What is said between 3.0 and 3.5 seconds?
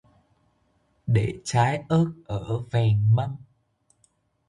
mâm